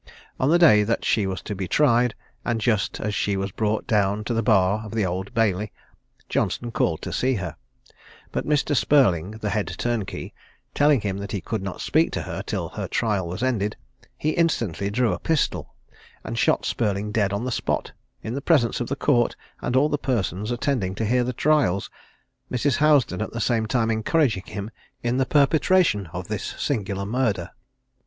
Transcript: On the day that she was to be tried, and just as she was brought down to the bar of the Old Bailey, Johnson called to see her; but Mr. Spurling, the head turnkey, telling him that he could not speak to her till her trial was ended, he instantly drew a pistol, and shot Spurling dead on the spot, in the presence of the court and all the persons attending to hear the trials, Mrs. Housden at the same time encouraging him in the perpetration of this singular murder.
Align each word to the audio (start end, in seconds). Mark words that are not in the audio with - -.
On 0.39 0.49
the 0.49 0.57
day 0.57 0.81
that 0.81 1.05
she 1.05 1.27
was 1.27 1.43
to 1.43 1.53
be 1.53 1.67
tried, 1.67 2.15
and 2.43 2.59
just 2.59 2.99
as 2.99 3.13
she 3.13 3.37
was 3.37 3.51
brought 3.51 3.85
down 3.85 4.23
to 4.23 4.33
the 4.33 4.41
bar 4.41 4.83
of 4.83 4.95
the 4.95 5.05
Old 5.05 5.31
Bailey, 5.35 5.71
Johnson 6.27 6.71
called 6.71 7.03
to 7.03 7.13
see 7.13 7.35
her; 7.35 7.55
but 8.31 8.43
Mr. 8.43 8.75
Spurling, 8.75 9.29
the 9.41 9.51
head 9.51 9.67
turnkey, 9.77 10.33
telling 10.73 11.01
him 11.01 11.19
that 11.19 11.33
he 11.33 11.39
could 11.39 11.61
not 11.61 11.81
speak 11.81 12.11
to 12.13 12.23
her 12.23 12.41
till 12.41 12.69
her 12.69 12.87
trial 12.87 13.27
was 13.27 13.43
ended, 13.43 13.75
he 14.17 14.29
instantly 14.31 14.89
drew 14.89 15.13
a 15.13 15.19
pistol, 15.19 15.75
and 16.23 16.35
shot 16.39 16.65
Spurling 16.65 17.11
dead 17.11 17.31
on 17.31 17.45
the 17.45 17.51
spot, 17.51 17.91
in 18.23 18.33
the 18.33 18.41
presence 18.41 18.81
of 18.81 18.87
the 18.87 18.95
court 18.95 19.35
and 19.61 19.75
all 19.75 19.87
the 19.87 19.99
persons 19.99 20.49
attending 20.49 20.95
to 20.95 21.05
hear 21.05 21.23
the 21.23 21.31
trials, 21.31 21.91
Mrs. 22.51 22.77
Housden 22.77 23.21
at 23.21 23.33
the 23.33 23.39
same 23.39 23.67
time 23.67 23.91
encouraging 23.91 24.47
him 24.47 24.71
in 25.03 25.17
the 25.17 25.27
perpetration 25.27 26.07
of 26.07 26.27
this 26.27 26.55
singular 26.57 27.05
murder. 27.05 27.51